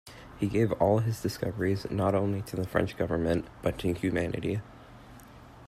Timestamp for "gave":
0.47-0.71